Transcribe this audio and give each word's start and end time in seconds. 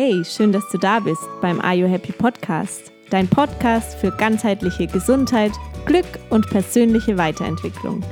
Hey, 0.00 0.24
schön, 0.24 0.52
dass 0.52 0.62
du 0.70 0.78
da 0.78 1.00
bist 1.00 1.24
beim 1.40 1.60
Are 1.60 1.74
You 1.74 1.88
Happy 1.88 2.12
Podcast, 2.12 2.92
dein 3.10 3.26
Podcast 3.26 3.98
für 3.98 4.12
ganzheitliche 4.12 4.86
Gesundheit, 4.86 5.50
Glück 5.86 6.06
und 6.30 6.48
persönliche 6.48 7.18
Weiterentwicklung. 7.18 8.04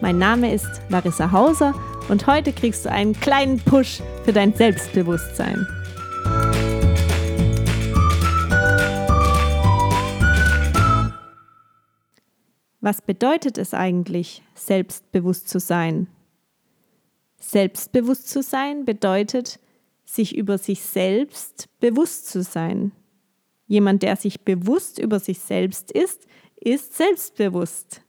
Mein 0.00 0.16
Name 0.16 0.54
ist 0.54 0.80
Larissa 0.88 1.32
Hauser 1.32 1.74
und 2.08 2.26
heute 2.26 2.50
kriegst 2.50 2.86
du 2.86 2.90
einen 2.90 3.12
kleinen 3.12 3.58
Push 3.58 4.00
für 4.24 4.32
dein 4.32 4.54
Selbstbewusstsein. 4.54 5.66
Was 12.80 13.02
bedeutet 13.02 13.58
es 13.58 13.74
eigentlich, 13.74 14.42
selbstbewusst 14.54 15.50
zu 15.50 15.60
sein? 15.60 16.06
Selbstbewusst 17.38 18.30
zu 18.30 18.42
sein 18.42 18.86
bedeutet, 18.86 19.60
sich 20.04 20.36
über 20.36 20.58
sich 20.58 20.82
selbst 20.82 21.68
bewusst 21.80 22.26
zu 22.26 22.42
sein. 22.42 22.92
Jemand, 23.66 24.02
der 24.02 24.16
sich 24.16 24.42
bewusst 24.42 24.98
über 24.98 25.18
sich 25.18 25.38
selbst 25.38 25.90
ist, 25.90 26.26
ist 26.56 26.94
selbstbewusst. 26.96 28.02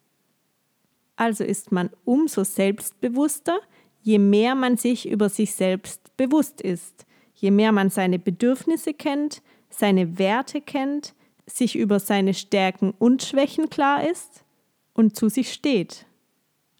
Also 1.15 1.43
ist 1.43 1.71
man 1.71 1.89
umso 2.03 2.43
selbstbewusster, 2.43 3.59
je 4.01 4.19
mehr 4.19 4.55
man 4.55 4.77
sich 4.77 5.09
über 5.09 5.29
sich 5.29 5.53
selbst 5.53 6.15
bewusst 6.17 6.61
ist, 6.61 7.05
je 7.33 7.51
mehr 7.51 7.71
man 7.71 7.89
seine 7.89 8.19
Bedürfnisse 8.19 8.93
kennt, 8.93 9.41
seine 9.69 10.19
Werte 10.19 10.61
kennt, 10.61 11.15
sich 11.45 11.75
über 11.75 11.99
seine 11.99 12.33
Stärken 12.33 12.93
und 12.97 13.23
Schwächen 13.23 13.69
klar 13.69 14.09
ist 14.09 14.43
und 14.93 15.15
zu 15.15 15.29
sich 15.29 15.53
steht. 15.53 16.05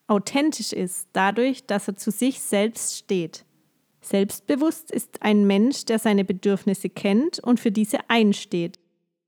Authentisch 0.07 0.73
ist 0.73 1.09
dadurch, 1.13 1.65
dass 1.65 1.87
er 1.87 1.95
zu 1.95 2.11
sich 2.11 2.39
selbst 2.41 2.97
steht. 2.97 3.44
Selbstbewusst 4.05 4.91
ist 4.91 5.23
ein 5.23 5.47
Mensch, 5.47 5.85
der 5.85 5.97
seine 5.97 6.23
Bedürfnisse 6.23 6.89
kennt 6.89 7.39
und 7.39 7.59
für 7.59 7.71
diese 7.71 8.07
einsteht. 8.07 8.77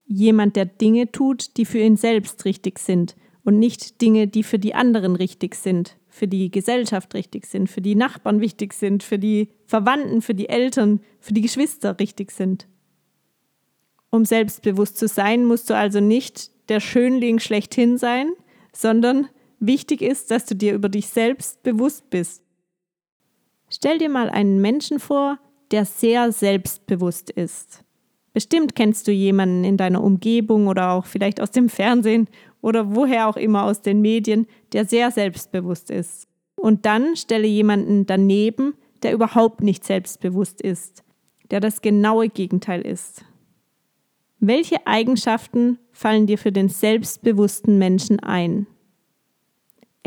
Jemand, 0.06 0.56
der 0.56 0.66
Dinge 0.66 1.12
tut, 1.12 1.58
die 1.58 1.66
für 1.66 1.80
ihn 1.80 1.98
selbst 1.98 2.46
richtig 2.46 2.78
sind 2.78 3.16
und 3.44 3.58
nicht 3.58 4.02
Dinge, 4.02 4.28
die 4.28 4.44
für 4.44 4.60
die 4.60 4.76
anderen 4.76 5.16
richtig 5.16 5.56
sind, 5.56 5.98
für 6.10 6.28
die 6.28 6.52
Gesellschaft 6.52 7.16
richtig 7.16 7.48
sind, 7.48 7.72
für 7.72 7.82
die 7.82 7.96
Nachbarn 7.96 8.40
wichtig 8.40 8.74
sind, 8.74 9.02
für 9.02 9.18
die 9.18 9.50
Verwandten, 9.66 10.22
für 10.22 10.36
die 10.36 10.48
Eltern, 10.48 11.02
für 11.20 11.34
die 11.34 11.42
Geschwister 11.42 12.00
richtig 12.00 12.30
sind. 12.30 12.68
Um 14.12 14.26
selbstbewusst 14.26 14.98
zu 14.98 15.08
sein, 15.08 15.44
musst 15.46 15.72
du 15.72 15.76
also 15.76 16.02
nicht 16.02 16.52
der 16.70 16.82
Schönling 16.82 17.40
schlechthin 17.40 17.98
sein, 17.98 18.30
sondern 18.74 19.28
wichtig 19.60 20.04
ist, 20.04 20.30
dass 20.30 20.46
du 20.46 20.56
dir 20.56 20.76
über 20.76 20.88
dich 20.88 21.08
selbst 21.08 21.64
bewusst 21.64 22.12
bist. 22.12 22.44
Stell 23.70 23.98
dir 23.98 24.10
mal 24.10 24.30
einen 24.30 24.62
Menschen 24.62 25.00
vor, 25.00 25.40
der 25.72 25.86
sehr 25.86 26.32
selbstbewusst 26.32 27.30
ist. 27.30 27.84
Bestimmt 28.34 28.76
kennst 28.76 29.08
du 29.08 29.12
jemanden 29.12 29.64
in 29.64 29.78
deiner 29.78 30.04
Umgebung 30.04 30.68
oder 30.68 30.92
auch 30.92 31.06
vielleicht 31.06 31.42
aus 31.42 31.52
dem 31.52 31.70
Fernsehen 31.70 32.30
oder 32.62 32.96
woher 32.96 33.28
auch 33.28 33.38
immer 33.38 33.64
aus 33.64 33.82
den 33.82 34.02
Medien, 34.02 34.48
der 34.74 34.86
sehr 34.86 35.12
selbstbewusst 35.12 35.90
ist. 35.90 36.28
Und 36.56 36.86
dann 36.86 37.16
stelle 37.16 37.48
jemanden 37.48 38.06
daneben, 38.06 38.74
der 39.04 39.14
überhaupt 39.14 39.62
nicht 39.62 39.84
selbstbewusst 39.84 40.62
ist, 40.62 41.04
der 41.52 41.60
das 41.60 41.82
genaue 41.82 42.30
Gegenteil 42.30 42.82
ist. 42.82 43.26
Welche 44.40 44.86
Eigenschaften 44.86 45.80
fallen 45.92 46.28
dir 46.28 46.38
für 46.38 46.52
den 46.52 46.70
selbstbewussten 46.70 47.78
Menschen 47.78 48.20
ein? 48.20 48.68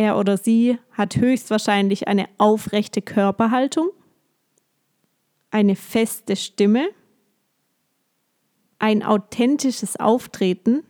Er 0.01 0.17
oder 0.17 0.39
sie 0.39 0.79
hat 0.93 1.17
höchstwahrscheinlich 1.17 2.09
eine 2.09 2.27
aufrechte 2.39 3.03
Körperhaltung, 3.03 3.91
eine 5.51 5.77
feste 5.77 6.37
Stimme, 6.37 6.89
ein 8.79 9.03
authentisches 9.03 10.01
Auftreten, 10.01 10.85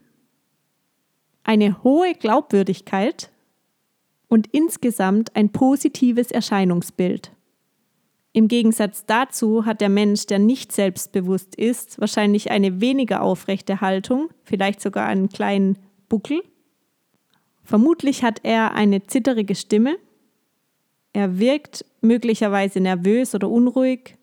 eine 1.42 1.82
hohe 1.82 2.14
Glaubwürdigkeit 2.14 3.32
und 4.28 4.46
insgesamt 4.52 5.34
ein 5.34 5.50
positives 5.50 6.30
Erscheinungsbild. 6.30 7.32
Im 8.32 8.46
Gegensatz 8.46 9.06
dazu 9.06 9.66
hat 9.66 9.80
der 9.80 9.88
Mensch, 9.88 10.26
der 10.26 10.38
nicht 10.38 10.70
selbstbewusst 10.70 11.56
ist, 11.56 12.00
wahrscheinlich 12.00 12.52
eine 12.52 12.80
weniger 12.80 13.22
aufrechte 13.22 13.80
Haltung, 13.80 14.28
vielleicht 14.44 14.80
sogar 14.80 15.06
einen 15.06 15.30
kleinen 15.30 15.78
Buckel 16.08 16.44
Vermutlich 17.70 18.24
hat 18.24 18.40
er 18.42 18.74
eine 18.74 19.04
zitterige 19.04 19.54
Stimme. 19.54 19.94
Er 21.12 21.38
wirkt 21.38 21.84
möglicherweise 22.00 22.80
nervös 22.80 23.32
oder 23.32 23.48
unruhig. 23.48 24.16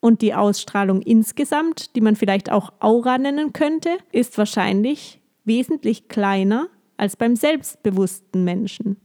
Und 0.00 0.22
die 0.22 0.32
Ausstrahlung 0.32 1.02
insgesamt, 1.02 1.94
die 1.96 2.00
man 2.00 2.16
vielleicht 2.16 2.50
auch 2.50 2.72
Aura 2.80 3.18
nennen 3.18 3.52
könnte, 3.52 3.90
ist 4.10 4.38
wahrscheinlich 4.38 5.20
wesentlich 5.44 6.08
kleiner 6.08 6.68
als 6.96 7.14
beim 7.14 7.36
selbstbewussten 7.36 8.42
Menschen. 8.42 8.96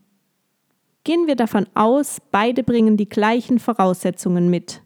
Gehen 1.04 1.28
wir 1.28 1.36
davon 1.36 1.66
aus, 1.74 2.22
beide 2.32 2.64
bringen 2.64 2.96
die 2.96 3.10
gleichen 3.10 3.60
Voraussetzungen 3.60 4.50
mit. 4.50 4.82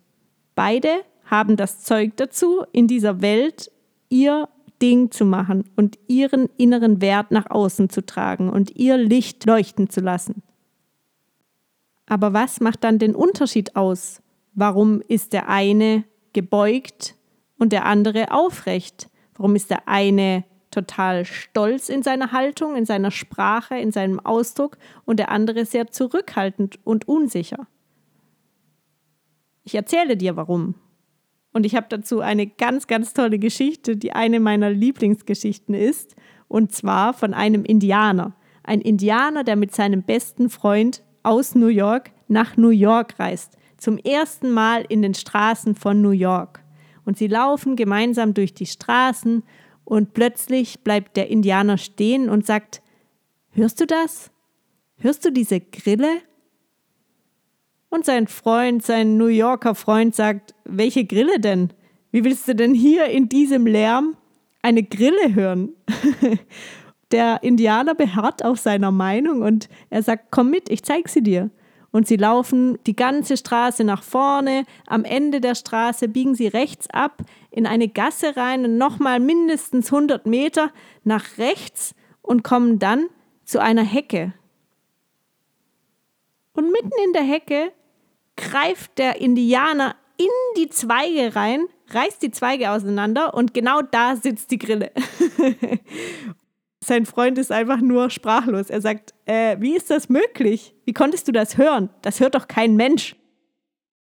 Beide 0.56 0.90
haben 1.24 1.56
das 1.56 1.84
Zeug 1.84 2.13
dazu, 2.16 2.63
in 2.72 2.88
dieser 2.88 3.22
Welt 3.22 3.72
ihr 4.09 4.50
Ding 4.81 5.11
zu 5.11 5.25
machen 5.25 5.69
und 5.75 5.97
ihren 6.07 6.49
inneren 6.57 7.01
Wert 7.01 7.31
nach 7.31 7.49
außen 7.49 7.89
zu 7.89 8.05
tragen 8.05 8.49
und 8.49 8.75
ihr 8.75 8.97
Licht 8.97 9.45
leuchten 9.45 9.89
zu 9.89 10.01
lassen. 10.01 10.43
Aber 12.05 12.33
was 12.33 12.59
macht 12.61 12.83
dann 12.83 12.99
den 12.99 13.15
Unterschied 13.15 13.75
aus? 13.75 14.21
Warum 14.53 15.01
ist 15.01 15.33
der 15.33 15.49
eine 15.49 16.03
gebeugt 16.33 17.15
und 17.57 17.73
der 17.73 17.85
andere 17.85 18.31
aufrecht? 18.31 19.09
Warum 19.35 19.55
ist 19.55 19.69
der 19.69 19.88
eine 19.88 20.45
total 20.71 21.25
stolz 21.25 21.89
in 21.89 22.03
seiner 22.03 22.31
Haltung, 22.31 22.75
in 22.75 22.85
seiner 22.85 23.11
Sprache, 23.11 23.77
in 23.77 23.91
seinem 23.91 24.19
Ausdruck 24.19 24.77
und 25.05 25.17
der 25.17 25.29
andere 25.29 25.65
sehr 25.65 25.88
zurückhaltend 25.88 26.79
und 26.83 27.07
unsicher? 27.07 27.67
Ich 29.63 29.75
erzähle 29.75 30.15
dir 30.15 30.38
warum. 30.38 30.75
Und 31.57 31.66
ich 31.66 31.75
habe 31.75 31.88
dazu 31.90 32.19
eine 32.19 32.45
ganz, 32.45 32.85
ganz 32.85 33.13
tolle 33.13 33.40
Geschichte, 33.40 33.97
die 33.97 34.12
eine 34.12 34.40
meiner 34.40 34.69
Lieblingsgeschichten 34.69 35.73
ist. 35.73 36.16
Und 36.47 36.72
zwar 36.72 37.16
von 37.16 37.34
einem 37.34 37.66
Indianer. 37.66 38.35
Ein 38.62 38.79
Indianer, 38.79 39.44
der 39.44 39.56
mit 39.56 39.73
seinem 39.73 40.03
besten 40.03 40.51
Freund 40.51 41.01
aus 41.23 41.56
New 41.56 41.66
York 41.66 42.12
nach 42.28 42.57
New 42.57 42.69
York 42.69 43.18
reist. 43.18 43.57
Zum 43.78 43.97
ersten 43.97 44.51
Mal 44.51 44.85
in 44.88 45.01
den 45.01 45.16
Straßen 45.16 45.73
von 45.73 46.00
New 46.00 46.12
York. 46.12 46.63
Und 47.06 47.18
sie 47.18 47.25
laufen 47.25 47.75
gemeinsam 47.75 48.35
durch 48.35 48.53
die 48.53 48.68
Straßen 48.68 49.41
und 49.84 50.13
plötzlich 50.13 50.81
bleibt 50.81 51.18
der 51.18 51.31
Indianer 51.31 51.79
stehen 51.79 52.29
und 52.29 52.45
sagt, 52.45 52.84
hörst 53.53 53.81
du 53.81 53.88
das? 53.88 54.29
Hörst 55.00 55.25
du 55.25 55.31
diese 55.31 55.59
Grille? 55.59 56.22
Und 57.90 58.06
sein 58.06 58.28
Freund, 58.28 58.84
sein 58.84 59.18
New 59.18 59.28
Yorker 59.28 59.75
Freund 59.75 60.14
sagt, 60.14 60.53
welche 60.66 61.06
Grille 61.06 61.40
denn? 61.40 61.72
Wie 62.12 62.24
willst 62.24 62.48
du 62.48 62.56
denn 62.56 62.74
hier 62.74 63.06
in 63.06 63.30
diesem 63.30 63.66
Lärm 63.66 64.18
eine 64.62 64.84
Grille 64.84 65.34
hören? 65.34 65.70
Der 67.12 67.42
Indianer 67.42 67.96
beharrt 67.96 68.44
auf 68.44 68.59
seiner 68.59 68.92
Meinung 68.92 69.42
und 69.42 69.70
er 69.90 70.03
sagt, 70.03 70.25
komm 70.30 70.50
mit, 70.50 70.70
ich 70.70 70.84
zeig 70.84 71.08
sie 71.08 71.24
dir. 71.24 71.50
Und 71.92 72.06
sie 72.06 72.18
laufen 72.18 72.78
die 72.86 72.98
ganze 72.98 73.38
Straße 73.38 73.86
nach 73.86 74.04
vorne. 74.04 74.66
Am 74.88 75.06
Ende 75.06 75.40
der 75.40 75.56
Straße 75.56 76.09
biegen 76.09 76.36
sie 76.36 76.48
rechts 76.48 76.90
ab 76.90 77.22
in 77.50 77.66
eine 77.66 77.88
Gasse 77.88 78.36
rein 78.36 78.66
und 78.66 78.78
nochmal 78.78 79.22
mindestens 79.22 79.92
100 79.92 80.25
Meter 80.25 80.72
nach 81.06 81.38
rechts 81.38 81.96
und 82.22 82.44
kommen 82.44 82.78
dann 82.78 83.06
zu 83.46 83.62
einer 83.62 83.84
Hecke. 83.84 84.34
Und 86.57 86.72
mitten 86.72 86.91
in 87.06 87.13
der 87.13 87.22
Hecke 87.22 87.71
greift 88.36 88.98
der 88.98 89.21
Indianer 89.21 89.95
in 90.18 90.25
die 90.57 90.69
Zweige 90.69 91.36
rein, 91.36 91.68
reißt 91.89 92.19
die 92.24 92.31
Zweige 92.31 92.71
auseinander 92.71 93.36
und 93.36 93.54
genau 93.54 93.83
da 93.83 94.15
sitzt 94.15 94.50
die 94.50 94.57
Grille. 94.57 94.92
Sein 96.83 97.06
Freund 97.06 97.38
ist 97.38 97.51
einfach 97.51 97.80
nur 97.80 98.09
sprachlos. 98.09 98.71
Er 98.71 98.81
sagt, 98.81 99.13
äh, 99.25 99.57
wie 99.59 99.75
ist 99.75 99.92
das 99.92 100.09
möglich? 100.09 100.74
Wie 100.86 100.94
konntest 100.94 101.27
du 101.27 101.31
das 101.31 101.57
hören? 101.57 101.92
Das 102.01 102.19
hört 102.19 102.33
doch 102.33 102.48
kein 102.48 102.75
Mensch. 102.75 103.15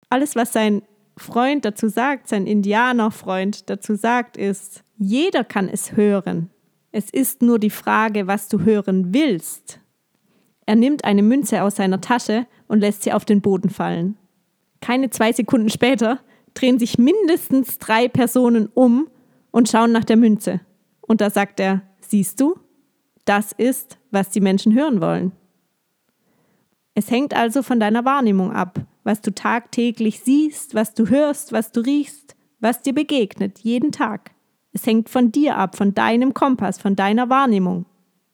Alles, 0.07 0.37
was 0.37 0.53
sein 0.53 0.83
Freund 1.17 1.65
dazu 1.65 1.89
sagt, 1.89 2.29
sein 2.29 2.47
Indianerfreund 2.47 3.69
dazu 3.69 3.95
sagt, 3.95 4.37
ist, 4.37 4.83
jeder 4.97 5.43
kann 5.43 5.67
es 5.67 5.97
hören. 5.97 6.51
Es 6.93 7.09
ist 7.09 7.41
nur 7.41 7.59
die 7.59 7.69
Frage, 7.69 8.27
was 8.27 8.47
du 8.47 8.61
hören 8.61 9.13
willst. 9.13 9.81
Er 10.65 10.75
nimmt 10.75 11.05
eine 11.05 11.23
Münze 11.23 11.63
aus 11.63 11.75
seiner 11.75 12.01
Tasche 12.01 12.47
und 12.67 12.79
lässt 12.79 13.03
sie 13.03 13.13
auf 13.13 13.25
den 13.25 13.41
Boden 13.41 13.69
fallen. 13.69 14.17
Keine 14.81 15.09
zwei 15.09 15.31
Sekunden 15.31 15.69
später 15.69 16.19
drehen 16.53 16.79
sich 16.79 16.97
mindestens 16.97 17.77
drei 17.77 18.07
Personen 18.07 18.69
um 18.73 19.07
und 19.51 19.69
schauen 19.69 19.91
nach 19.91 20.03
der 20.03 20.17
Münze. 20.17 20.61
Und 21.01 21.21
da 21.21 21.29
sagt 21.29 21.59
er, 21.59 21.81
siehst 22.01 22.39
du, 22.39 22.55
das 23.25 23.51
ist, 23.51 23.97
was 24.11 24.29
die 24.29 24.41
Menschen 24.41 24.73
hören 24.73 25.01
wollen. 25.01 25.31
Es 26.93 27.11
hängt 27.11 27.35
also 27.35 27.61
von 27.61 27.79
deiner 27.79 28.05
Wahrnehmung 28.05 28.51
ab, 28.51 28.79
was 29.03 29.21
du 29.21 29.33
tagtäglich 29.33 30.21
siehst, 30.21 30.75
was 30.75 30.93
du 30.93 31.09
hörst, 31.09 31.51
was 31.51 31.71
du 31.71 31.81
riechst, 31.81 32.35
was 32.59 32.81
dir 32.81 32.93
begegnet, 32.93 33.59
jeden 33.59 33.91
Tag. 33.91 34.31
Es 34.71 34.85
hängt 34.85 35.09
von 35.09 35.31
dir 35.31 35.57
ab, 35.57 35.75
von 35.75 35.93
deinem 35.93 36.33
Kompass, 36.33 36.79
von 36.79 36.95
deiner 36.95 37.29
Wahrnehmung. 37.29 37.85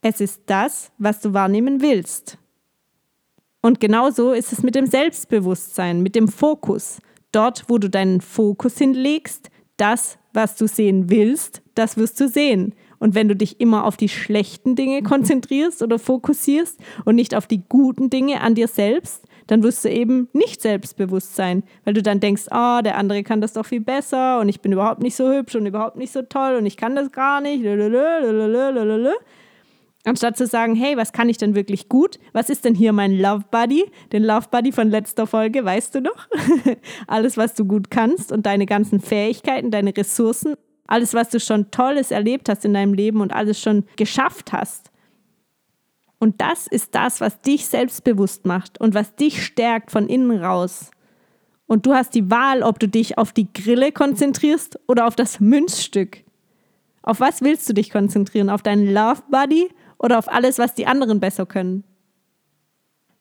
Es 0.01 0.19
ist 0.19 0.41
das, 0.47 0.91
was 0.97 1.19
du 1.19 1.33
wahrnehmen 1.33 1.81
willst. 1.81 2.37
Und 3.61 3.79
genauso 3.79 4.31
ist 4.33 4.51
es 4.51 4.63
mit 4.63 4.73
dem 4.73 4.87
Selbstbewusstsein, 4.87 6.01
mit 6.01 6.15
dem 6.15 6.27
Fokus. 6.27 6.99
Dort, 7.31 7.65
wo 7.67 7.77
du 7.77 7.89
deinen 7.89 8.19
Fokus 8.19 8.77
hinlegst, 8.77 9.51
das, 9.77 10.17
was 10.33 10.55
du 10.55 10.67
sehen 10.67 11.09
willst, 11.09 11.61
das 11.75 11.97
wirst 11.97 12.19
du 12.19 12.27
sehen. 12.27 12.73
Und 12.97 13.15
wenn 13.15 13.27
du 13.27 13.35
dich 13.35 13.59
immer 13.59 13.85
auf 13.85 13.97
die 13.97 14.09
schlechten 14.09 14.75
Dinge 14.75 15.03
konzentrierst 15.03 15.81
oder 15.81 15.99
fokussierst 15.99 16.79
und 17.05 17.15
nicht 17.15 17.35
auf 17.35 17.47
die 17.47 17.63
guten 17.67 18.09
Dinge 18.09 18.41
an 18.41 18.55
dir 18.55 18.67
selbst, 18.67 19.25
dann 19.47 19.63
wirst 19.63 19.83
du 19.83 19.89
eben 19.89 20.29
nicht 20.33 20.61
selbstbewusst 20.61 21.35
sein, 21.35 21.63
weil 21.83 21.93
du 21.93 22.01
dann 22.01 22.19
denkst, 22.19 22.43
ah, 22.51 22.79
oh, 22.79 22.81
der 22.81 22.97
andere 22.97 23.23
kann 23.23 23.41
das 23.41 23.53
doch 23.53 23.65
viel 23.65 23.81
besser 23.81 24.39
und 24.39 24.49
ich 24.49 24.61
bin 24.61 24.71
überhaupt 24.71 25.01
nicht 25.01 25.15
so 25.15 25.31
hübsch 25.31 25.55
und 25.55 25.65
überhaupt 25.65 25.97
nicht 25.97 26.13
so 26.13 26.21
toll 26.21 26.55
und 26.55 26.65
ich 26.65 26.77
kann 26.77 26.95
das 26.95 27.11
gar 27.11 27.41
nicht. 27.41 27.63
Anstatt 30.03 30.35
zu 30.35 30.47
sagen, 30.47 30.75
hey, 30.75 30.97
was 30.97 31.13
kann 31.13 31.29
ich 31.29 31.37
denn 31.37 31.55
wirklich 31.55 31.87
gut? 31.87 32.17
Was 32.33 32.49
ist 32.49 32.65
denn 32.65 32.73
hier 32.73 32.91
mein 32.91 33.19
Love 33.19 33.45
Buddy? 33.51 33.85
Den 34.11 34.23
Love 34.23 34.47
Buddy 34.49 34.71
von 34.71 34.89
letzter 34.89 35.27
Folge, 35.27 35.63
weißt 35.63 35.93
du 35.93 36.01
noch? 36.01 36.27
alles, 37.07 37.37
was 37.37 37.53
du 37.53 37.65
gut 37.65 37.91
kannst 37.91 38.31
und 38.31 38.47
deine 38.47 38.65
ganzen 38.65 38.99
Fähigkeiten, 38.99 39.69
deine 39.69 39.95
Ressourcen, 39.95 40.55
alles, 40.87 41.13
was 41.13 41.29
du 41.29 41.39
schon 41.39 41.69
Tolles 41.69 42.09
erlebt 42.09 42.49
hast 42.49 42.65
in 42.65 42.73
deinem 42.73 42.93
Leben 42.93 43.21
und 43.21 43.31
alles 43.31 43.61
schon 43.61 43.85
geschafft 43.95 44.53
hast. 44.53 44.91
Und 46.17 46.41
das 46.41 46.67
ist 46.67 46.95
das, 46.95 47.21
was 47.21 47.41
dich 47.41 47.67
selbstbewusst 47.67 48.45
macht 48.45 48.79
und 48.79 48.93
was 48.95 49.15
dich 49.15 49.43
stärkt 49.43 49.91
von 49.91 50.07
innen 50.07 50.43
raus. 50.43 50.91
Und 51.67 51.85
du 51.85 51.93
hast 51.93 52.15
die 52.15 52.29
Wahl, 52.29 52.63
ob 52.63 52.79
du 52.79 52.87
dich 52.87 53.17
auf 53.17 53.33
die 53.33 53.51
Grille 53.53 53.91
konzentrierst 53.91 54.79
oder 54.87 55.07
auf 55.07 55.15
das 55.15 55.39
Münzstück. 55.39 56.23
Auf 57.03 57.19
was 57.19 57.41
willst 57.41 57.69
du 57.69 57.73
dich 57.73 57.89
konzentrieren? 57.89 58.49
Auf 58.49 58.61
deinen 58.61 58.93
Love 58.93 59.23
Buddy 59.31 59.69
oder 60.01 60.17
auf 60.17 60.31
alles, 60.31 60.57
was 60.57 60.73
die 60.73 60.87
anderen 60.87 61.19
besser 61.19 61.45
können. 61.45 61.83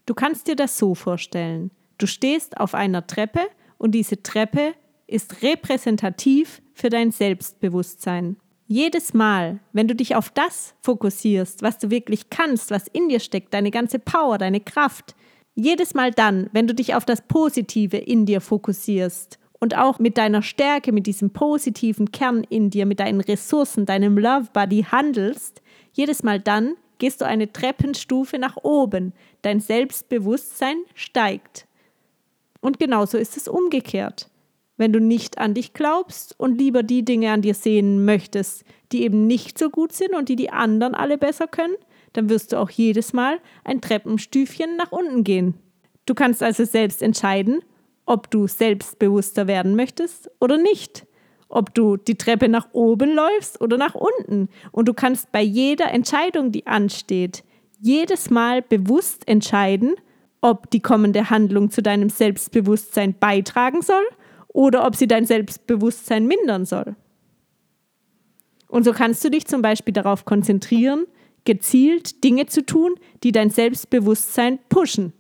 Du 0.07 0.15
kannst 0.15 0.49
dir 0.49 0.57
das 0.57 0.79
so 0.79 0.95
vorstellen. 0.95 1.71
Du 1.99 2.07
stehst 2.07 2.57
auf 2.57 2.75
einer 2.75 3.07
Treppe 3.07 3.43
und 3.79 3.93
diese 3.93 4.23
Treppe 4.23 4.75
ist 5.07 5.43
repräsentativ 5.43 6.63
für 6.73 6.89
dein 6.89 7.11
Selbstbewusstsein. 7.11 8.37
Jedes 8.67 9.13
Mal, 9.13 9.59
wenn 9.73 9.89
du 9.89 9.95
dich 9.95 10.15
auf 10.15 10.31
das 10.31 10.75
fokussierst, 10.81 11.63
was 11.63 11.79
du 11.79 11.91
wirklich 11.91 12.31
kannst, 12.31 12.71
was 12.71 12.87
in 12.87 13.09
dir 13.09 13.21
steckt, 13.21 13.53
deine 13.53 13.71
ganze 13.71 13.99
Power, 13.99 14.39
deine 14.39 14.61
Kraft, 14.61 15.15
jedes 15.55 15.93
Mal 15.93 16.13
dann, 16.13 16.49
wenn 16.53 16.67
du 16.67 16.75
dich 16.75 16.95
auf 16.95 17.05
das 17.05 17.23
Positive 17.23 17.97
in 17.97 18.25
dir 18.25 18.41
fokussierst 18.41 19.39
und 19.59 19.77
auch 19.77 19.99
mit 19.99 20.17
deiner 20.17 20.43
Stärke, 20.43 20.93
mit 20.93 21.07
diesem 21.07 21.31
positiven 21.31 22.13
Kern 22.13 22.45
in 22.49 22.71
dir, 22.71 22.87
mit 22.87 23.01
deinen 23.01 23.21
Ressourcen, 23.21 23.85
deinem 23.85 24.17
Love 24.17 24.49
Buddy 24.53 24.85
handelst, 24.85 25.61
jedes 25.93 26.23
Mal 26.23 26.41
dann 26.41 26.75
gehst 26.99 27.21
du 27.21 27.27
eine 27.27 27.53
Treppenstufe 27.53 28.39
nach 28.39 28.57
oben. 28.57 29.13
Dein 29.43 29.61
Selbstbewusstsein 29.61 30.77
steigt. 30.95 31.67
Und 32.61 32.79
genauso 32.79 33.19
ist 33.19 33.37
es 33.37 33.49
umgekehrt. 33.49 34.29
Wenn 34.77 34.93
du 34.93 35.01
nicht 35.01 35.39
an 35.39 35.55
dich 35.55 35.73
glaubst 35.73 36.39
und 36.39 36.59
lieber 36.59 36.83
die 36.83 37.05
Dinge 37.05 37.33
an 37.33 37.43
dir 37.43 37.55
sehen 37.55 38.05
möchtest, 38.05 38.65
die 38.93 39.03
eben 39.03 39.27
nicht 39.27 39.59
so 39.59 39.71
gut 39.71 39.93
sind 39.93 40.15
und 40.15 40.29
die 40.29 40.37
die 40.37 40.51
anderen 40.51 40.95
alle 40.95 41.19
besser 41.19 41.47
können, 41.47 41.75
dann 42.13 42.29
wirst 42.29 42.53
du 42.53 42.59
auch 42.59 42.71
jedes 42.71 43.13
Mal 43.13 43.41
ein 43.65 43.81
Treppenstüfchen 43.81 44.77
nach 44.77 44.93
unten 44.93 45.25
gehen. 45.25 45.55
Du 46.07 46.15
kannst 46.15 46.43
also 46.43 46.65
selbst 46.65 47.03
entscheiden, 47.03 47.61
ob 48.07 48.31
du 48.31 48.47
selbstbewusster 48.47 49.47
werden 49.47 49.77
möchtest 49.77 50.31
oder 50.41 50.57
nicht 50.57 51.07
ob 51.51 51.75
du 51.75 51.97
die 51.97 52.15
Treppe 52.15 52.49
nach 52.49 52.69
oben 52.73 53.15
läufst 53.15 53.61
oder 53.61 53.77
nach 53.77 53.95
unten. 53.95 54.49
Und 54.73 54.89
du 54.89 54.95
kannst 54.95 55.33
bei 55.33 55.43
jeder 55.43 55.93
Entscheidung, 55.93 56.53
die 56.53 56.67
ansteht, 56.67 57.45
jedes 57.81 58.31
Mal 58.31 58.63
bewusst 58.63 59.29
entscheiden, 59.29 59.97
ob 60.41 60.71
die 60.71 60.81
kommende 60.81 61.29
Handlung 61.29 61.71
zu 61.71 61.83
deinem 61.83 62.09
Selbstbewusstsein 62.09 63.15
beitragen 63.19 63.83
soll 63.83 64.05
oder 64.49 64.87
ob 64.87 64.97
sie 64.97 65.07
dein 65.07 65.27
Selbstbewusstsein 65.27 66.27
mindern 66.27 66.65
soll. 66.65 66.97
Und 68.69 68.85
so 68.85 68.93
kannst 68.93 69.25
du 69.25 69.31
dich 69.31 69.47
zum 69.47 69.63
Beispiel 69.63 69.93
darauf 69.93 70.25
konzentrieren, 70.25 71.07
gezielt 71.45 72.23
Dinge 72.23 72.47
zu 72.47 72.65
tun, 72.65 72.95
die 73.25 73.33
dein 73.33 73.51
Selbstbewusstsein 73.51 74.59
pushen. 74.69 75.13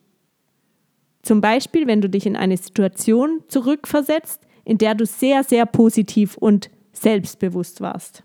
Zum 1.23 1.41
Beispiel, 1.41 1.87
wenn 1.87 2.01
du 2.01 2.09
dich 2.09 2.27
in 2.27 2.37
eine 2.37 2.57
Situation 2.57 3.43
zurückversetzt, 3.49 4.41
in 4.71 4.79
der 4.79 4.95
du 4.95 5.05
sehr, 5.05 5.43
sehr 5.43 5.67
positiv 5.67 6.37
und 6.37 6.71
selbstbewusst 6.93 7.81
warst. 7.81 8.23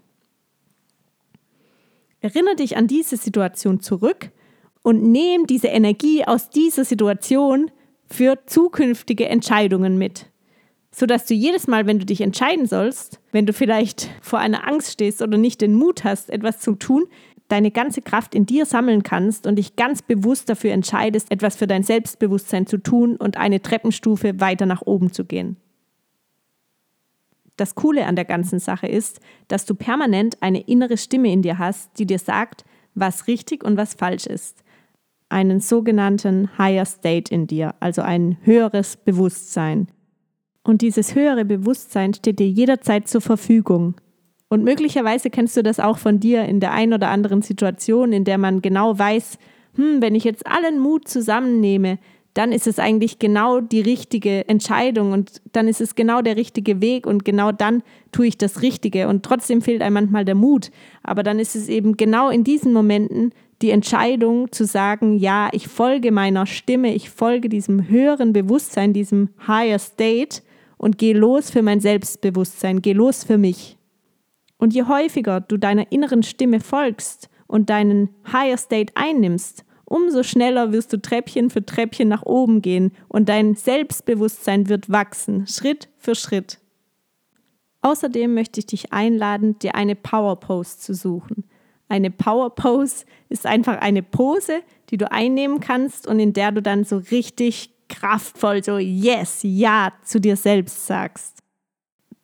Erinnere 2.22 2.56
dich 2.56 2.78
an 2.78 2.86
diese 2.86 3.18
Situation 3.18 3.80
zurück 3.80 4.30
und 4.84 5.02
nimm 5.02 5.48
diese 5.48 5.70
Energie 5.70 6.24
aus 6.24 6.52
dieser 6.52 6.86
Situation 6.86 7.72
für 8.06 8.46
zukünftige 8.46 9.28
Entscheidungen 9.28 9.98
mit, 9.98 10.28
sodass 10.92 11.26
du 11.26 11.34
jedes 11.34 11.66
Mal, 11.66 11.88
wenn 11.88 11.98
du 11.98 12.06
dich 12.06 12.22
entscheiden 12.22 12.68
sollst, 12.68 13.20
wenn 13.32 13.48
du 13.48 13.54
vielleicht 13.54 14.12
vor 14.22 14.38
einer 14.38 14.68
Angst 14.68 14.92
stehst 14.92 15.24
oder 15.24 15.40
nicht 15.40 15.62
den 15.62 15.74
Mut 15.74 16.04
hast, 16.04 16.30
etwas 16.30 16.60
zu 16.60 16.76
tun, 16.76 17.06
deine 17.48 17.72
ganze 17.72 18.04
Kraft 18.04 18.36
in 18.36 18.46
dir 18.46 18.68
sammeln 18.68 19.02
kannst 19.02 19.48
und 19.48 19.56
dich 19.56 19.76
ganz 19.78 20.04
bewusst 20.04 20.48
dafür 20.48 20.74
entscheidest, 20.74 21.32
etwas 21.32 21.56
für 21.56 21.66
dein 21.66 21.82
Selbstbewusstsein 21.82 22.68
zu 22.68 22.78
tun 22.78 23.16
und 23.16 23.36
eine 23.36 23.64
Treppenstufe 23.64 24.40
weiter 24.40 24.68
nach 24.68 24.84
oben 24.84 25.12
zu 25.12 25.26
gehen 25.26 25.58
das 27.58 27.76
Coole 27.76 28.06
an 28.06 28.16
der 28.16 28.26
ganzen 28.26 28.60
Sache 28.60 28.88
ist, 28.88 29.20
dass 29.48 29.66
du 29.66 29.76
permanent 29.76 30.42
eine 30.42 30.62
innere 30.62 30.98
Stimme 30.98 31.32
in 31.32 31.42
dir 31.42 31.58
hast, 31.58 31.98
die 32.00 32.06
dir 32.06 32.20
sagt, 32.20 32.66
was 32.96 33.28
richtig 33.28 33.64
und 33.64 33.78
was 33.78 33.94
falsch 33.94 34.26
ist. 34.26 34.64
Einen 35.30 35.60
sogenannten 35.60 36.58
Higher 36.58 36.86
State 36.86 37.34
in 37.34 37.48
dir, 37.48 37.76
also 37.80 38.02
ein 38.02 38.38
höheres 38.44 38.98
Bewusstsein. 38.98 39.88
Und 40.64 40.82
dieses 40.82 41.16
höhere 41.16 41.46
Bewusstsein 41.46 42.14
steht 42.14 42.40
dir 42.40 42.50
jederzeit 42.50 43.08
zur 43.08 43.22
Verfügung. 43.22 43.96
Und 44.50 44.64
möglicherweise 44.64 45.30
kennst 45.30 45.58
du 45.58 45.64
das 45.64 45.80
auch 45.80 45.98
von 45.98 46.20
dir 46.20 46.46
in 46.46 46.60
der 46.60 46.72
einen 46.72 46.94
oder 46.94 47.10
anderen 47.10 47.42
Situation, 47.42 48.14
in 48.14 48.24
der 48.24 48.38
man 48.38 48.62
genau 48.62 48.98
weiß, 48.98 49.38
hm, 49.76 50.02
wenn 50.02 50.16
ich 50.16 50.24
jetzt 50.24 50.48
allen 50.48 50.80
Mut 50.80 51.08
zusammennehme, 51.08 52.00
dann 52.36 52.52
ist 52.52 52.68
es 52.68 52.80
eigentlich 52.80 53.18
genau 53.18 53.62
die 53.62 53.80
richtige 53.80 54.48
Entscheidung 54.50 55.14
und 55.14 55.42
dann 55.54 55.70
ist 55.70 55.80
es 55.80 55.96
genau 55.96 56.22
der 56.22 56.36
richtige 56.36 56.82
Weg 56.82 57.08
und 57.08 57.24
genau 57.24 57.54
dann 57.54 57.82
tue 58.12 58.28
ich 58.28 58.38
das 58.38 58.62
Richtige 58.62 59.08
und 59.08 59.24
trotzdem 59.24 59.62
fehlt 59.62 59.82
einem 59.82 59.94
manchmal 59.94 60.26
der 60.26 60.36
Mut. 60.36 60.70
Aber 61.02 61.24
dann 61.24 61.40
ist 61.40 61.56
es 61.56 61.70
eben 61.70 61.96
genau 61.96 62.30
in 62.30 62.44
diesen 62.44 62.74
Momenten 62.74 63.32
die 63.62 63.72
Entscheidung 63.72 64.52
zu 64.52 64.66
sagen, 64.66 65.18
ja, 65.18 65.48
ich 65.54 65.70
folge 65.70 66.12
meiner 66.12 66.46
Stimme, 66.46 66.94
ich 66.94 67.10
folge 67.10 67.48
diesem 67.48 67.88
höheren 67.88 68.34
Bewusstsein, 68.34 68.92
diesem 68.92 69.30
Higher 69.48 69.80
State 69.80 70.42
und 70.78 70.98
gehe 70.98 71.18
los 71.18 71.50
für 71.50 71.62
mein 71.62 71.80
Selbstbewusstsein, 71.80 72.82
gehe 72.82 72.94
los 72.94 73.24
für 73.24 73.38
mich. 73.38 73.78
Und 74.58 74.74
je 74.74 74.84
häufiger 74.84 75.40
du 75.40 75.56
deiner 75.56 75.90
inneren 75.90 76.22
Stimme 76.22 76.60
folgst 76.60 77.30
und 77.48 77.70
deinen 77.70 78.10
Higher 78.32 78.58
State 78.58 78.92
einnimmst, 78.96 79.65
umso 79.86 80.24
schneller 80.24 80.72
wirst 80.72 80.92
du 80.94 81.02
Treppchen 81.02 81.50
für 81.50 81.66
Treppchen 81.66 82.08
nach 82.08 82.24
oben 82.24 82.62
gehen 82.62 82.92
und 83.08 83.30
dein 83.30 83.56
Selbstbewusstsein 83.56 84.68
wird 84.68 84.90
wachsen, 84.90 85.48
Schritt 85.48 85.90
für 85.98 86.16
Schritt. 86.16 86.60
Außerdem 87.82 88.34
möchte 88.34 88.60
ich 88.60 88.66
dich 88.66 88.94
einladen, 88.94 89.60
dir 89.60 89.76
eine 89.76 89.96
Power 89.96 90.40
Pose 90.40 90.80
zu 90.80 90.94
suchen. 90.94 91.44
Eine 91.88 92.10
Power 92.10 92.56
Pose 92.56 93.06
ist 93.30 93.46
einfach 93.46 93.80
eine 93.80 94.02
Pose, 94.02 94.62
die 94.90 94.98
du 94.98 95.12
einnehmen 95.12 95.60
kannst 95.60 96.08
und 96.08 96.20
in 96.20 96.34
der 96.34 96.52
du 96.52 96.62
dann 96.64 96.84
so 96.84 96.98
richtig 96.98 97.70
kraftvoll 97.88 98.64
so 98.64 98.80
Yes, 98.80 99.40
ja 99.44 99.94
zu 100.04 100.20
dir 100.20 100.36
selbst 100.36 100.88
sagst. 100.88 101.45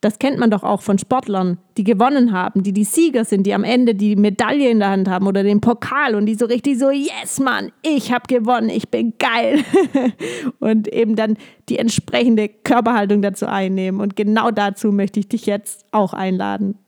Das 0.01 0.17
kennt 0.17 0.39
man 0.39 0.49
doch 0.49 0.63
auch 0.63 0.81
von 0.81 0.97
Sportlern, 0.97 1.59
die 1.77 1.83
gewonnen 1.83 2.31
haben, 2.31 2.63
die 2.63 2.73
die 2.73 2.83
Sieger 2.83 3.23
sind, 3.23 3.43
die 3.43 3.53
am 3.53 3.63
Ende 3.63 3.93
die 3.93 4.15
Medaille 4.15 4.69
in 4.71 4.79
der 4.79 4.89
Hand 4.89 5.07
haben 5.07 5.27
oder 5.27 5.43
den 5.43 5.61
Pokal 5.61 6.15
und 6.15 6.25
die 6.25 6.33
so 6.33 6.45
richtig 6.45 6.79
so, 6.79 6.89
yes, 6.89 7.39
Mann, 7.39 7.71
ich 7.83 8.11
habe 8.11 8.25
gewonnen, 8.27 8.69
ich 8.69 8.89
bin 8.89 9.13
geil. 9.19 9.63
und 10.59 10.87
eben 10.87 11.15
dann 11.15 11.37
die 11.69 11.77
entsprechende 11.77 12.49
Körperhaltung 12.49 13.21
dazu 13.21 13.45
einnehmen. 13.45 14.01
Und 14.01 14.15
genau 14.15 14.49
dazu 14.49 14.91
möchte 14.91 15.19
ich 15.19 15.29
dich 15.29 15.45
jetzt 15.45 15.85
auch 15.91 16.13
einladen. 16.13 16.79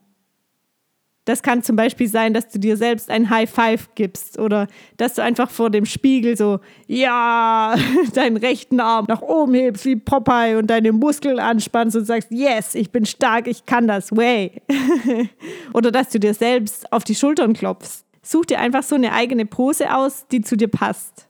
Das 1.24 1.42
kann 1.42 1.62
zum 1.62 1.76
Beispiel 1.76 2.06
sein, 2.06 2.34
dass 2.34 2.48
du 2.48 2.58
dir 2.58 2.76
selbst 2.76 3.10
ein 3.10 3.30
High 3.30 3.50
Five 3.50 3.88
gibst 3.94 4.38
oder 4.38 4.66
dass 4.98 5.14
du 5.14 5.22
einfach 5.22 5.50
vor 5.50 5.70
dem 5.70 5.86
Spiegel 5.86 6.36
so, 6.36 6.60
ja, 6.86 7.74
deinen 8.14 8.36
rechten 8.36 8.78
Arm 8.78 9.06
nach 9.08 9.22
oben 9.22 9.54
hebst 9.54 9.86
wie 9.86 9.96
Popeye 9.96 10.56
und 10.58 10.68
deine 10.68 10.92
Muskeln 10.92 11.38
anspannst 11.38 11.96
und 11.96 12.04
sagst, 12.04 12.30
yes, 12.30 12.74
ich 12.74 12.90
bin 12.90 13.06
stark, 13.06 13.46
ich 13.46 13.64
kann 13.64 13.88
das, 13.88 14.14
way. 14.14 14.60
oder 15.72 15.90
dass 15.90 16.10
du 16.10 16.20
dir 16.20 16.34
selbst 16.34 16.92
auf 16.92 17.04
die 17.04 17.14
Schultern 17.14 17.54
klopfst. 17.54 18.04
Such 18.22 18.46
dir 18.46 18.58
einfach 18.58 18.82
so 18.82 18.94
eine 18.94 19.12
eigene 19.12 19.46
Pose 19.46 19.94
aus, 19.94 20.26
die 20.28 20.42
zu 20.42 20.56
dir 20.56 20.68
passt. 20.68 21.28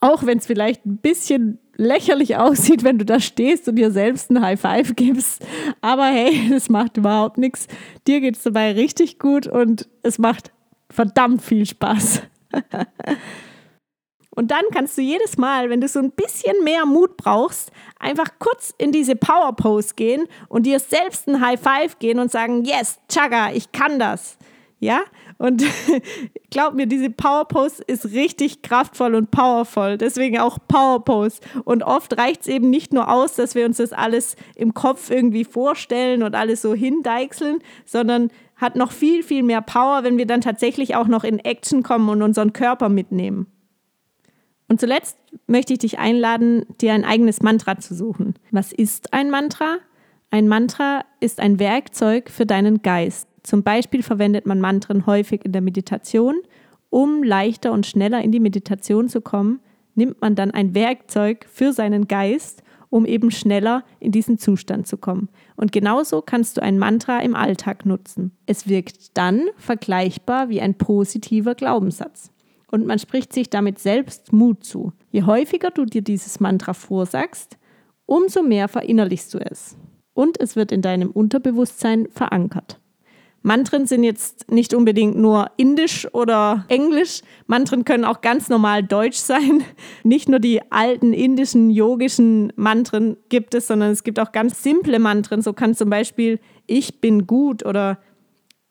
Auch 0.00 0.26
wenn 0.26 0.38
es 0.38 0.46
vielleicht 0.46 0.84
ein 0.86 0.98
bisschen 0.98 1.58
lächerlich 1.76 2.36
aussieht, 2.36 2.84
wenn 2.84 2.98
du 2.98 3.04
da 3.04 3.20
stehst 3.20 3.68
und 3.68 3.76
dir 3.76 3.90
selbst 3.90 4.30
ein 4.30 4.40
High 4.40 4.60
Five 4.60 4.96
gibst. 4.96 5.44
Aber 5.80 6.06
hey, 6.06 6.48
das 6.50 6.68
macht 6.68 6.96
überhaupt 6.96 7.38
nichts. 7.38 7.66
Dir 8.06 8.20
geht 8.20 8.36
es 8.36 8.42
dabei 8.42 8.72
richtig 8.72 9.18
gut 9.18 9.46
und 9.46 9.88
es 10.02 10.18
macht 10.18 10.52
verdammt 10.90 11.42
viel 11.42 11.66
Spaß. 11.66 12.22
Und 14.36 14.50
dann 14.50 14.64
kannst 14.70 14.98
du 14.98 15.02
jedes 15.02 15.38
Mal, 15.38 15.70
wenn 15.70 15.80
du 15.80 15.88
so 15.88 15.98
ein 15.98 16.10
bisschen 16.10 16.62
mehr 16.62 16.84
Mut 16.84 17.16
brauchst, 17.16 17.72
einfach 17.98 18.28
kurz 18.38 18.74
in 18.76 18.92
diese 18.92 19.16
Power 19.16 19.56
Pose 19.56 19.94
gehen 19.96 20.26
und 20.50 20.66
dir 20.66 20.78
selbst 20.78 21.26
ein 21.26 21.40
High 21.40 21.58
Five 21.58 21.98
gehen 21.98 22.18
und 22.18 22.30
sagen, 22.30 22.62
yes, 22.62 22.98
Chaga, 23.08 23.52
ich 23.52 23.72
kann 23.72 23.98
das. 23.98 24.36
Ja? 24.78 25.00
Und 25.38 25.64
glaub 26.50 26.74
mir, 26.74 26.86
diese 26.86 27.10
Power 27.10 27.46
Pose 27.46 27.82
ist 27.86 28.12
richtig 28.12 28.62
kraftvoll 28.62 29.14
und 29.14 29.30
powerful. 29.30 29.98
Deswegen 29.98 30.38
auch 30.38 30.58
Power 30.66 31.04
Pose. 31.04 31.40
Und 31.64 31.82
oft 31.82 32.16
reicht 32.16 32.42
es 32.42 32.46
eben 32.46 32.70
nicht 32.70 32.92
nur 32.92 33.10
aus, 33.10 33.34
dass 33.34 33.54
wir 33.54 33.66
uns 33.66 33.76
das 33.76 33.92
alles 33.92 34.36
im 34.54 34.72
Kopf 34.74 35.10
irgendwie 35.10 35.44
vorstellen 35.44 36.22
und 36.22 36.34
alles 36.34 36.62
so 36.62 36.74
hindeichseln, 36.74 37.58
sondern 37.84 38.30
hat 38.56 38.76
noch 38.76 38.92
viel, 38.92 39.22
viel 39.22 39.42
mehr 39.42 39.60
Power, 39.60 40.02
wenn 40.02 40.16
wir 40.16 40.26
dann 40.26 40.40
tatsächlich 40.40 40.96
auch 40.96 41.08
noch 41.08 41.24
in 41.24 41.38
Action 41.38 41.82
kommen 41.82 42.08
und 42.08 42.22
unseren 42.22 42.52
Körper 42.52 42.88
mitnehmen. 42.88 43.46
Und 44.68 44.80
zuletzt 44.80 45.16
möchte 45.46 45.74
ich 45.74 45.78
dich 45.80 45.98
einladen, 45.98 46.64
dir 46.80 46.92
ein 46.92 47.04
eigenes 47.04 47.42
Mantra 47.42 47.78
zu 47.78 47.94
suchen. 47.94 48.34
Was 48.50 48.72
ist 48.72 49.12
ein 49.12 49.30
Mantra? 49.30 49.76
Ein 50.30 50.48
Mantra 50.48 51.04
ist 51.20 51.38
ein 51.38 51.60
Werkzeug 51.60 52.30
für 52.30 52.46
deinen 52.46 52.82
Geist. 52.82 53.28
Zum 53.46 53.62
Beispiel 53.62 54.02
verwendet 54.02 54.44
man 54.44 54.60
Mantren 54.60 55.06
häufig 55.06 55.44
in 55.44 55.52
der 55.52 55.62
Meditation. 55.62 56.34
Um 56.90 57.22
leichter 57.22 57.70
und 57.70 57.86
schneller 57.86 58.20
in 58.20 58.32
die 58.32 58.40
Meditation 58.40 59.08
zu 59.08 59.20
kommen, 59.20 59.60
nimmt 59.94 60.20
man 60.20 60.34
dann 60.34 60.50
ein 60.50 60.74
Werkzeug 60.74 61.46
für 61.48 61.72
seinen 61.72 62.08
Geist, 62.08 62.64
um 62.90 63.06
eben 63.06 63.30
schneller 63.30 63.84
in 64.00 64.10
diesen 64.10 64.38
Zustand 64.38 64.88
zu 64.88 64.96
kommen. 64.96 65.28
Und 65.54 65.70
genauso 65.70 66.22
kannst 66.22 66.56
du 66.56 66.62
ein 66.62 66.76
Mantra 66.76 67.20
im 67.20 67.36
Alltag 67.36 67.86
nutzen. 67.86 68.32
Es 68.46 68.68
wirkt 68.68 69.16
dann 69.16 69.42
vergleichbar 69.56 70.48
wie 70.48 70.60
ein 70.60 70.74
positiver 70.74 71.54
Glaubenssatz 71.54 72.32
und 72.72 72.84
man 72.84 72.98
spricht 72.98 73.32
sich 73.32 73.48
damit 73.48 73.78
selbst 73.78 74.32
Mut 74.32 74.64
zu. 74.64 74.92
Je 75.12 75.22
häufiger 75.22 75.70
du 75.70 75.84
dir 75.84 76.02
dieses 76.02 76.40
Mantra 76.40 76.74
vorsagst, 76.74 77.58
umso 78.06 78.42
mehr 78.42 78.66
verinnerlichst 78.66 79.32
du 79.34 79.38
es. 79.38 79.76
Und 80.14 80.40
es 80.40 80.56
wird 80.56 80.72
in 80.72 80.82
deinem 80.82 81.12
Unterbewusstsein 81.12 82.08
verankert. 82.10 82.80
Mantren 83.46 83.86
sind 83.86 84.02
jetzt 84.02 84.50
nicht 84.50 84.74
unbedingt 84.74 85.16
nur 85.16 85.52
indisch 85.56 86.12
oder 86.12 86.64
englisch. 86.66 87.22
Mantren 87.46 87.84
können 87.84 88.04
auch 88.04 88.20
ganz 88.20 88.48
normal 88.48 88.82
deutsch 88.82 89.18
sein. 89.18 89.62
Nicht 90.02 90.28
nur 90.28 90.40
die 90.40 90.60
alten 90.72 91.12
indischen 91.12 91.70
yogischen 91.70 92.52
Mantren 92.56 93.16
gibt 93.28 93.54
es, 93.54 93.68
sondern 93.68 93.92
es 93.92 94.02
gibt 94.02 94.18
auch 94.18 94.32
ganz 94.32 94.64
simple 94.64 94.98
Mantren. 94.98 95.42
So 95.42 95.52
kann 95.52 95.76
zum 95.76 95.90
Beispiel 95.90 96.40
Ich 96.66 97.00
bin 97.00 97.28
gut 97.28 97.64
oder 97.64 97.98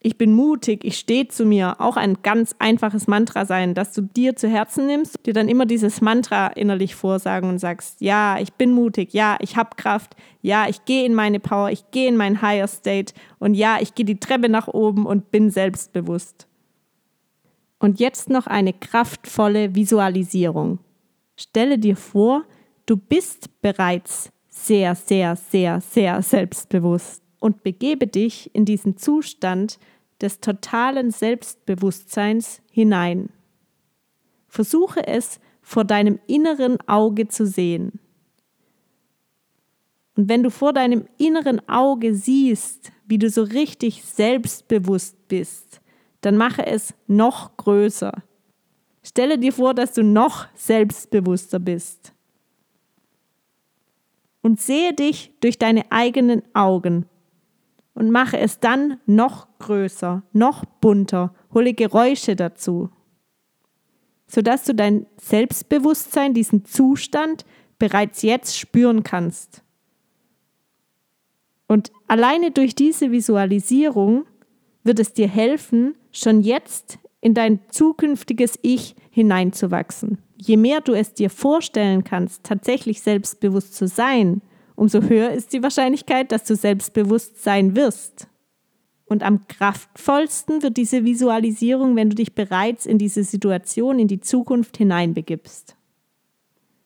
ich 0.06 0.20
bin 0.20 0.34
mutig, 0.34 0.86
ich 0.86 1.00
stehe 1.00 1.28
zu 1.30 1.46
mir, 1.46 1.82
auch 1.82 1.98
ein 1.98 2.22
ganz 2.22 2.56
einfaches 2.60 3.08
Mantra 3.08 3.46
sein, 3.46 3.74
dass 3.74 3.92
du 3.92 4.04
dir 4.04 4.36
zu 4.36 4.48
Herzen 4.48 4.86
nimmst, 4.86 5.26
dir 5.26 5.34
dann 5.34 5.50
immer 5.50 5.66
dieses 5.66 6.00
Mantra 6.00 6.50
innerlich 6.50 6.94
vorsagen 6.94 7.50
und 7.50 7.58
sagst, 7.58 8.02
ja, 8.02 8.38
ich 8.40 8.54
bin 8.54 8.72
mutig, 8.72 9.14
ja, 9.14 9.36
ich 9.42 9.58
habe 9.58 9.72
Kraft, 9.78 10.16
ja, 10.44 10.68
ich 10.70 10.86
gehe 10.86 11.08
in 11.08 11.16
meine 11.16 11.40
Power, 11.40 11.72
ich 11.72 11.90
gehe 11.90 12.08
in 12.08 12.18
mein 12.18 12.44
Higher 12.44 12.68
State 12.68 13.16
und 13.40 13.56
ja, 13.56 13.80
ich 13.82 13.96
gehe 13.96 14.06
die 14.06 14.20
Treppe 14.20 14.48
nach 14.48 14.68
oben 14.68 15.08
und 15.08 15.32
bin 15.32 15.50
selbstbewusst. 15.50 16.48
Und 17.80 18.00
jetzt 18.00 18.30
noch 18.30 18.46
eine 18.46 18.74
kraftvolle 18.74 19.74
Visualisierung. 19.74 20.78
Stelle 21.36 21.80
dir 21.80 21.96
vor, 21.96 22.44
du 22.86 22.96
bist 22.96 23.60
bereits 23.64 24.32
sehr, 24.50 24.94
sehr, 24.94 25.36
sehr, 25.36 25.82
sehr 25.82 26.22
selbstbewusst 26.22 27.24
und 27.40 27.64
begebe 27.64 28.08
dich 28.08 28.50
in 28.54 28.66
diesen 28.66 28.98
Zustand, 28.98 29.80
des 30.22 30.40
totalen 30.40 31.12
Selbstbewusstseins 31.12 32.62
hinein. 32.72 33.30
Versuche 34.48 35.06
es 35.08 35.40
vor 35.62 35.84
deinem 35.84 36.20
inneren 36.28 36.78
Auge 36.88 37.28
zu 37.28 37.46
sehen. 37.46 38.00
Und 40.16 40.30
wenn 40.30 40.44
du 40.44 40.50
vor 40.50 40.72
deinem 40.72 41.06
inneren 41.18 41.68
Auge 41.68 42.16
siehst, 42.16 42.92
wie 43.06 43.18
du 43.18 43.30
so 43.30 43.44
richtig 43.44 44.04
selbstbewusst 44.04 45.28
bist, 45.28 45.82
dann 46.22 46.38
mache 46.38 46.66
es 46.66 46.94
noch 47.08 47.58
größer. 47.58 48.14
Stelle 49.04 49.38
dir 49.38 49.54
vor, 49.54 49.74
dass 49.74 49.94
du 49.94 50.04
noch 50.04 50.48
selbstbewusster 50.56 51.60
bist. 51.60 52.14
Und 54.42 54.62
sehe 54.62 54.94
dich 54.94 55.32
durch 55.42 55.58
deine 55.58 55.92
eigenen 55.92 56.44
Augen 56.54 57.08
und 57.96 58.12
mache 58.12 58.38
es 58.38 58.60
dann 58.60 59.00
noch 59.06 59.48
größer, 59.58 60.22
noch 60.34 60.66
bunter, 60.66 61.34
hole 61.54 61.74
Geräusche 61.74 62.36
dazu, 62.36 62.90
sodass 64.28 64.66
du 64.66 64.76
dein 64.76 65.08
Selbstbewusstsein, 65.18 66.34
diesen 66.34 66.66
Zustand 66.66 67.46
bereits 67.80 68.22
jetzt 68.22 68.58
spüren 68.58 69.04
kannst. 69.04 69.64
Und 71.68 71.92
alleine 72.08 72.52
durch 72.52 72.76
diese 72.76 73.12
Visualisierung 73.12 74.26
wird 74.84 75.00
es 75.00 75.14
dir 75.14 75.28
helfen, 75.28 75.96
schon 76.12 76.42
jetzt 76.42 77.00
in 77.22 77.34
dein 77.34 77.60
zukünftiges 77.70 78.60
Ich 78.62 78.96
hineinzuwachsen. 79.10 80.20
Je 80.38 80.58
mehr 80.58 80.82
du 80.82 80.94
es 80.94 81.14
dir 81.14 81.30
vorstellen 81.30 82.04
kannst, 82.04 82.44
tatsächlich 82.44 83.02
selbstbewusst 83.02 83.74
zu 83.74 83.88
sein, 83.88 84.42
umso 84.76 85.02
höher 85.02 85.32
ist 85.32 85.54
die 85.54 85.64
Wahrscheinlichkeit, 85.64 86.32
dass 86.32 86.44
du 86.44 86.56
selbstbewusst 86.56 87.44
sein 87.44 87.76
wirst. 87.76 88.28
Und 89.06 89.24
am 89.24 89.48
kraftvollsten 89.48 90.64
wird 90.64 90.78
diese 90.78 91.06
Visualisierung, 91.06 91.96
wenn 91.96 92.10
du 92.10 92.16
dich 92.16 92.34
bereits 92.34 92.86
in 92.86 92.98
diese 92.98 93.24
Situation, 93.24 94.00
in 94.00 94.08
die 94.08 94.20
Zukunft 94.20 94.78
hineinbegibst. 94.78 95.76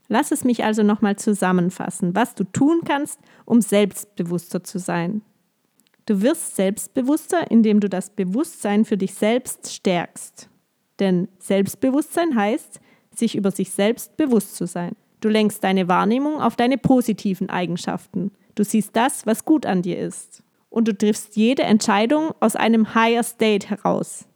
Lass 0.09 0.31
es 0.31 0.43
mich 0.43 0.63
also 0.63 0.83
nochmal 0.83 1.15
zusammenfassen, 1.15 2.15
was 2.15 2.35
du 2.35 2.43
tun 2.43 2.81
kannst, 2.83 3.19
um 3.45 3.61
selbstbewusster 3.61 4.63
zu 4.63 4.79
sein. 4.79 5.21
Du 6.07 6.23
wirst 6.23 6.55
selbstbewusster, 6.55 7.51
indem 7.51 7.79
du 7.79 7.87
das 7.87 8.09
Bewusstsein 8.09 8.83
für 8.83 8.97
dich 8.97 9.13
selbst 9.13 9.71
stärkst. 9.71 10.49
Denn 10.99 11.27
Selbstbewusstsein 11.37 12.35
heißt, 12.35 12.81
sich 13.15 13.35
über 13.35 13.51
sich 13.51 13.71
selbst 13.71 14.17
bewusst 14.17 14.55
zu 14.55 14.65
sein. 14.65 14.95
Du 15.21 15.27
lenkst 15.27 15.63
deine 15.63 15.87
Wahrnehmung 15.87 16.41
auf 16.41 16.55
deine 16.55 16.77
positiven 16.77 17.49
Eigenschaften. 17.49 18.31
Du 18.55 18.63
siehst 18.63 18.95
das, 18.95 19.25
was 19.25 19.45
gut 19.45 19.65
an 19.65 19.81
dir 19.81 19.99
ist. 19.99 20.43
Und 20.69 20.87
du 20.87 20.97
triffst 20.97 21.35
jede 21.35 21.63
Entscheidung 21.63 22.31
aus 22.39 22.55
einem 22.55 22.93
Higher 22.95 23.23
State 23.23 23.69
heraus. 23.69 24.27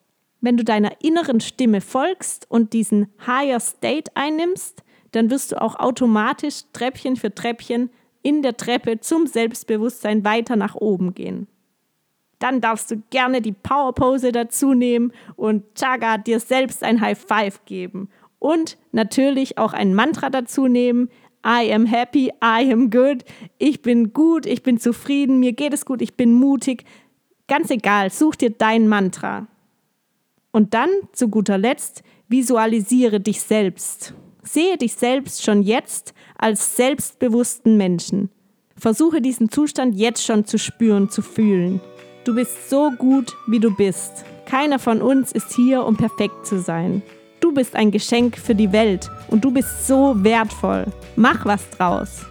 Wenn 0.41 0.57
du 0.57 0.63
deiner 0.63 1.01
inneren 1.01 1.39
Stimme 1.39 1.79
folgst 1.79 2.49
und 2.49 2.73
diesen 2.73 3.07
Higher 3.25 3.59
State 3.59 4.11
einnimmst, 4.15 4.83
dann 5.11 5.29
wirst 5.29 5.51
du 5.51 5.61
auch 5.61 5.75
automatisch 5.75 6.63
Treppchen 6.73 7.15
für 7.15 7.33
Treppchen 7.33 7.89
in 8.23 8.41
der 8.41 8.57
Treppe 8.57 8.99
zum 8.99 9.27
Selbstbewusstsein 9.27 10.25
weiter 10.25 10.55
nach 10.55 10.75
oben 10.75 11.13
gehen. 11.13 11.47
Dann 12.39 12.59
darfst 12.59 12.91
du 12.91 13.01
gerne 13.09 13.41
die 13.41 13.53
Power 13.53 13.93
Pose 13.93 14.33
dazu 14.33 14.73
nehmen 14.73 15.13
und 15.37 15.75
Chaga 15.75 16.17
dir 16.17 16.41
selbst 16.41 16.83
ein 16.83 16.99
High 16.99 17.17
Five 17.17 17.63
geben 17.63 18.09
und 18.43 18.77
natürlich 18.91 19.57
auch 19.57 19.71
ein 19.71 19.95
Mantra 19.95 20.29
dazu 20.29 20.67
nehmen. 20.67 21.09
I 21.45 21.73
am 21.73 21.85
happy, 21.85 22.29
I 22.43 22.71
am 22.71 22.89
good, 22.89 23.23
ich 23.57 23.81
bin 23.81 24.11
gut, 24.11 24.45
ich 24.45 24.63
bin 24.63 24.79
zufrieden, 24.79 25.39
mir 25.39 25.53
geht 25.53 25.73
es 25.73 25.85
gut, 25.85 26.01
ich 26.01 26.15
bin 26.15 26.33
mutig. 26.33 26.83
Ganz 27.47 27.69
egal, 27.69 28.11
such 28.11 28.35
dir 28.35 28.49
dein 28.49 28.87
Mantra. 28.87 29.47
Und 30.51 30.73
dann, 30.73 30.89
zu 31.13 31.29
guter 31.29 31.57
Letzt, 31.57 32.03
visualisiere 32.27 33.21
dich 33.21 33.41
selbst. 33.41 34.13
Sehe 34.43 34.77
dich 34.77 34.95
selbst 34.95 35.43
schon 35.43 35.63
jetzt 35.63 36.13
als 36.37 36.75
selbstbewussten 36.75 37.77
Menschen. 37.77 38.29
Versuche 38.75 39.21
diesen 39.21 39.49
Zustand 39.49 39.95
jetzt 39.95 40.23
schon 40.23 40.45
zu 40.45 40.57
spüren, 40.57 41.09
zu 41.09 41.21
fühlen. 41.21 41.79
Du 42.25 42.35
bist 42.35 42.69
so 42.69 42.91
gut, 42.91 43.37
wie 43.47 43.59
du 43.59 43.73
bist. 43.73 44.25
Keiner 44.45 44.79
von 44.79 45.01
uns 45.01 45.31
ist 45.31 45.55
hier, 45.55 45.85
um 45.85 45.95
perfekt 45.95 46.45
zu 46.45 46.59
sein. 46.59 47.01
Du 47.43 47.51
bist 47.51 47.75
ein 47.75 47.91
Geschenk 47.91 48.37
für 48.37 48.55
die 48.55 48.71
Welt 48.71 49.11
und 49.27 49.43
du 49.43 49.51
bist 49.51 49.85
so 49.85 50.15
wertvoll. 50.23 50.85
Mach 51.17 51.45
was 51.45 51.69
draus. 51.71 52.21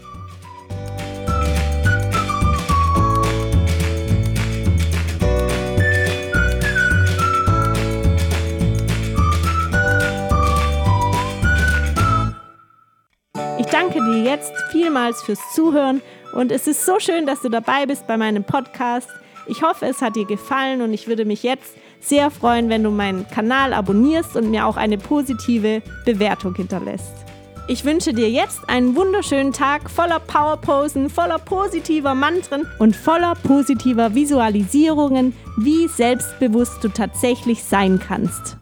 Ich 13.58 13.66
danke 13.66 13.98
dir 14.02 14.22
jetzt 14.22 14.54
vielmals 14.70 15.22
fürs 15.22 15.40
Zuhören 15.54 16.00
und 16.32 16.50
es 16.50 16.66
ist 16.66 16.86
so 16.86 16.98
schön, 16.98 17.26
dass 17.26 17.42
du 17.42 17.50
dabei 17.50 17.84
bist 17.84 18.06
bei 18.06 18.16
meinem 18.16 18.44
Podcast. 18.44 19.10
Ich 19.46 19.62
hoffe, 19.62 19.84
es 19.84 20.00
hat 20.00 20.16
dir 20.16 20.24
gefallen 20.24 20.80
und 20.80 20.94
ich 20.94 21.06
würde 21.06 21.26
mich 21.26 21.42
jetzt 21.42 21.74
sehr 22.02 22.30
freuen, 22.30 22.68
wenn 22.68 22.82
du 22.82 22.90
meinen 22.90 23.26
Kanal 23.28 23.72
abonnierst 23.72 24.36
und 24.36 24.50
mir 24.50 24.66
auch 24.66 24.76
eine 24.76 24.98
positive 24.98 25.82
Bewertung 26.04 26.54
hinterlässt. 26.54 27.22
Ich 27.68 27.84
wünsche 27.84 28.12
dir 28.12 28.28
jetzt 28.28 28.68
einen 28.68 28.96
wunderschönen 28.96 29.52
Tag 29.52 29.88
voller 29.88 30.18
Powerposen, 30.18 31.08
voller 31.08 31.38
positiver 31.38 32.14
Mantren 32.14 32.66
und 32.80 32.96
voller 32.96 33.34
positiver 33.36 34.14
Visualisierungen, 34.14 35.32
wie 35.56 35.86
selbstbewusst 35.86 36.82
du 36.82 36.88
tatsächlich 36.88 37.62
sein 37.62 38.00
kannst. 38.00 38.56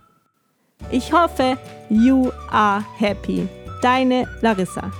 Ich 0.90 1.12
hoffe, 1.12 1.56
you 1.88 2.30
are 2.50 2.84
happy. 2.98 3.48
Deine 3.80 4.28
Larissa. 4.42 4.90